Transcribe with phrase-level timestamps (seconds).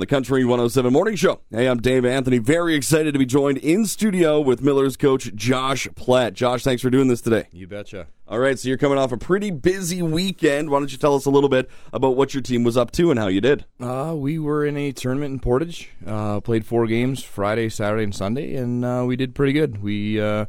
[0.00, 1.40] The Country 107 Morning Show.
[1.50, 2.38] Hey, I'm Dave Anthony.
[2.38, 6.34] Very excited to be joined in studio with Miller's coach, Josh Plett.
[6.34, 7.46] Josh, thanks for doing this today.
[7.52, 8.06] You betcha.
[8.28, 10.70] All right, so you're coming off a pretty busy weekend.
[10.70, 13.10] Why don't you tell us a little bit about what your team was up to
[13.10, 13.64] and how you did?
[13.80, 15.90] Uh, we were in a tournament in Portage.
[16.06, 19.82] Uh, played four games Friday, Saturday, and Sunday, and uh, we did pretty good.
[19.82, 20.46] We uh,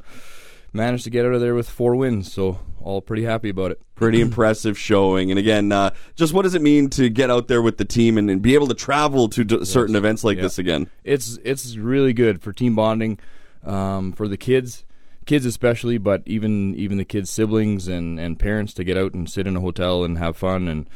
[0.73, 3.81] managed to get out of there with four wins, so all pretty happy about it.
[3.95, 5.31] Pretty impressive showing.
[5.31, 8.17] And again, uh, just what does it mean to get out there with the team
[8.17, 10.43] and, and be able to travel to d- certain events like Yeah.
[10.43, 10.89] this again?
[11.03, 13.19] It's it's really good for team bonding,
[13.65, 14.85] um, for the kids,
[15.25, 19.29] kids especially, but even even the kids' siblings and, and parents to get out and
[19.29, 20.87] sit in a hotel and have fun and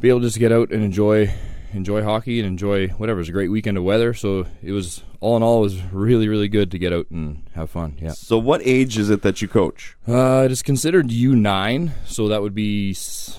[0.00, 1.32] be able to just get out and enjoy
[1.72, 3.20] enjoy hockey and enjoy whatever.
[3.20, 6.28] It's a great weekend of weather, so it was all in all it was really
[6.28, 7.96] really good to get out and have fun.
[8.00, 8.12] Yeah.
[8.12, 9.96] So, what age is it that you coach?
[10.06, 12.90] Uh, it is considered U nine, so that would be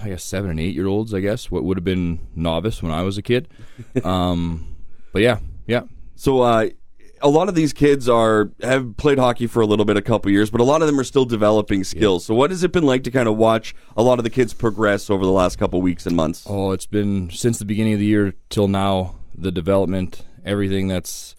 [0.04, 1.14] I guess seven and eight year olds.
[1.14, 3.48] I guess what would have been novice when I was a kid.
[4.04, 4.76] Um,
[5.14, 5.82] but yeah, yeah,
[6.16, 6.70] So, uh,
[7.22, 10.32] a lot of these kids are have played hockey for a little bit, a couple
[10.32, 12.26] years, but a lot of them are still developing skills.
[12.26, 14.54] So, what has it been like to kind of watch a lot of the kids
[14.54, 16.46] progress over the last couple weeks and months?
[16.48, 19.16] Oh, it's been since the beginning of the year till now.
[19.36, 21.34] The development, everything that's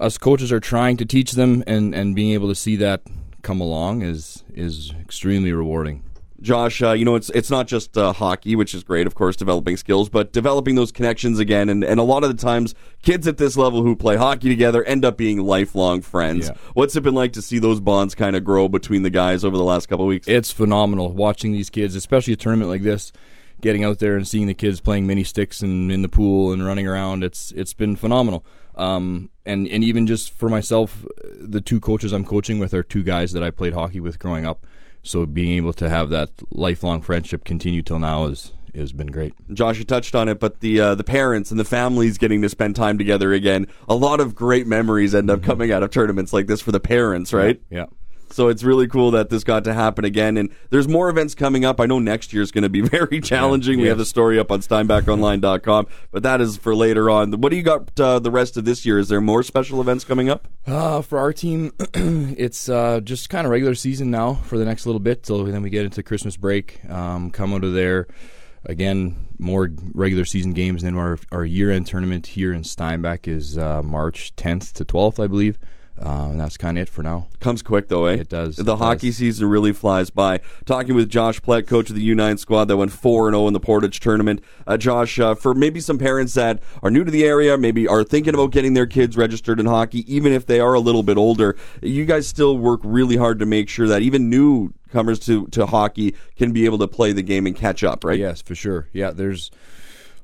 [0.00, 3.02] us coaches are trying to teach them, and and being able to see that
[3.42, 6.02] come along is is extremely rewarding.
[6.40, 9.36] Josh, uh, you know, it's it's not just uh, hockey, which is great, of course,
[9.36, 11.68] developing skills, but developing those connections again.
[11.68, 14.82] And, and a lot of the times, kids at this level who play hockey together
[14.84, 16.48] end up being lifelong friends.
[16.48, 16.56] Yeah.
[16.72, 19.56] What's it been like to see those bonds kind of grow between the guys over
[19.56, 20.26] the last couple of weeks?
[20.28, 23.12] It's phenomenal watching these kids, especially a tournament like this.
[23.60, 26.64] Getting out there and seeing the kids playing mini sticks and in the pool and
[26.64, 28.44] running around, it's it's been phenomenal.
[28.74, 31.04] Um, and and even just for myself,
[31.38, 34.46] the two coaches I'm coaching with are two guys that I played hockey with growing
[34.46, 34.66] up.
[35.02, 39.34] So being able to have that lifelong friendship continue till now is has been great.
[39.52, 42.48] Josh, you touched on it, but the uh, the parents and the families getting to
[42.48, 43.66] spend time together again.
[43.88, 46.80] A lot of great memories end up coming out of tournaments like this for the
[46.80, 47.60] parents, right?
[47.70, 47.86] Yeah.
[48.32, 50.36] So it's really cool that this got to happen again.
[50.36, 51.80] And there's more events coming up.
[51.80, 53.78] I know next year is going to be very challenging.
[53.78, 53.90] We yes.
[53.90, 57.32] have the story up on steinbachonline.com, but that is for later on.
[57.32, 58.98] What do you got uh, the rest of this year?
[58.98, 60.48] Is there more special events coming up?
[60.66, 64.86] Uh, for our team, it's uh, just kind of regular season now for the next
[64.86, 66.80] little bit till then we get into Christmas break.
[66.88, 68.06] Um, come out of there
[68.64, 70.82] again, more regular season games.
[70.82, 74.84] And then our our year end tournament here in Steinbach is uh, March 10th to
[74.84, 75.58] 12th, I believe.
[76.02, 77.28] Uh, and that's kind of it for now.
[77.40, 78.14] Comes quick though, eh?
[78.14, 79.18] It does, The it hockey does.
[79.18, 80.40] season really flies by.
[80.64, 83.52] Talking with Josh Plett, coach of the U9 squad that went 4 and 0 in
[83.52, 84.42] the Portage tournament.
[84.66, 88.02] Uh, Josh, uh, for maybe some parents that are new to the area, maybe are
[88.02, 91.18] thinking about getting their kids registered in hockey, even if they are a little bit
[91.18, 95.66] older, you guys still work really hard to make sure that even newcomers to, to
[95.66, 98.18] hockey can be able to play the game and catch up, right?
[98.18, 98.88] Yes, for sure.
[98.94, 99.50] Yeah, there's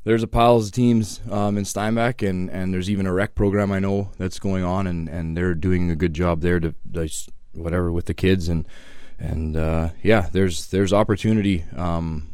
[0.06, 3.72] there's a piles of teams um, in Steinbach, and, and there's even a rec program
[3.72, 7.30] I know that's going on, and, and they're doing a good job there to just
[7.54, 8.68] whatever with the kids, and
[9.18, 12.28] and uh, yeah, there's there's opportunity um,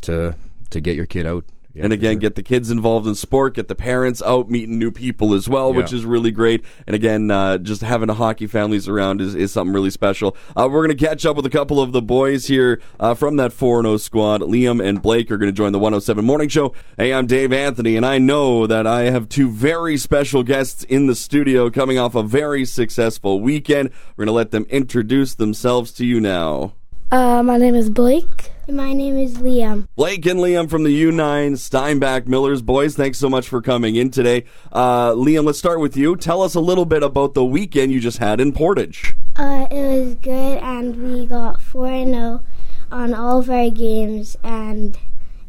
[0.00, 0.34] to
[0.70, 1.44] to get your kid out.
[1.74, 2.20] Yeah, and again, sure.
[2.20, 5.72] get the kids involved in sport, get the parents out meeting new people as well,
[5.72, 6.64] which is really great.
[6.86, 10.34] And again, uh, just having a hockey families around is, is something really special.
[10.56, 13.36] Uh, we're going to catch up with a couple of the boys here uh, from
[13.36, 14.40] that 4 0 squad.
[14.40, 16.74] Liam and Blake are going to join the 107 Morning Show.
[16.96, 21.06] Hey, I'm Dave Anthony, and I know that I have two very special guests in
[21.06, 23.90] the studio coming off a very successful weekend.
[24.16, 26.72] We're going to let them introduce themselves to you now.
[27.10, 28.52] Uh, my name is Blake.
[28.68, 29.88] My name is Liam.
[29.96, 32.96] Blake and Liam from the U9 Steinbach Millers boys.
[32.96, 34.44] Thanks so much for coming in today.
[34.70, 36.16] Uh, Liam, let's start with you.
[36.16, 39.14] Tell us a little bit about the weekend you just had in Portage.
[39.36, 42.44] Uh, it was good, and we got 4 0
[42.92, 44.98] on all of our games, and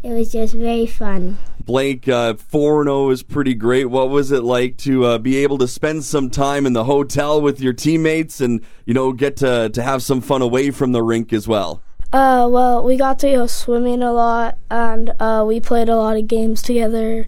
[0.02, 1.40] it was just very fun.
[1.70, 3.86] Blake, uh, 4 0 is pretty great.
[3.86, 7.40] What was it like to uh, be able to spend some time in the hotel
[7.40, 11.04] with your teammates and, you know, get to, to have some fun away from the
[11.04, 11.84] rink as well?
[12.12, 16.18] Uh, well, we got to go swimming a lot, and uh, we played a lot
[16.18, 17.28] of games together.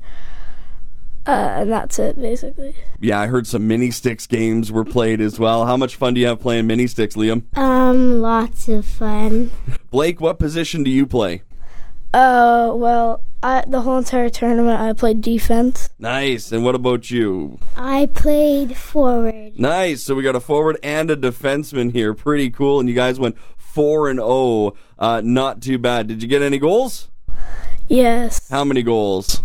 [1.27, 2.75] Uh, and that's it, basically.
[2.99, 5.67] Yeah, I heard some mini sticks games were played as well.
[5.67, 7.43] How much fun do you have playing mini sticks, Liam?
[7.55, 9.51] Um, lots of fun.
[9.91, 11.43] Blake, what position do you play?
[12.11, 15.89] Uh, well, I, the whole entire tournament, I played defense.
[15.97, 16.51] Nice.
[16.51, 17.59] And what about you?
[17.75, 19.59] I played forward.
[19.59, 20.03] Nice.
[20.03, 22.13] So we got a forward and a defenseman here.
[22.13, 22.79] Pretty cool.
[22.79, 24.73] And you guys went four and zero.
[24.99, 26.07] Uh, not too bad.
[26.07, 27.09] Did you get any goals?
[27.87, 29.43] Yes, How many goals?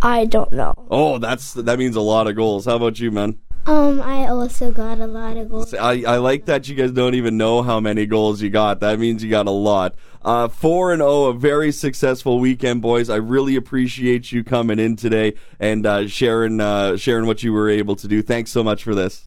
[0.00, 0.72] I don't know.
[0.90, 2.64] Oh, that's that means a lot of goals.
[2.64, 3.38] How about you, man?
[3.66, 5.74] Um, I also got a lot of goals.
[5.74, 8.78] I, I like that you guys don't even know how many goals you got.
[8.80, 9.96] That means you got a lot.
[10.22, 13.08] Uh, four and zero, a very successful weekend, boys.
[13.08, 17.68] I really appreciate you coming in today and uh, sharing uh, sharing what you were
[17.68, 18.22] able to do.
[18.22, 19.24] Thanks so much for this.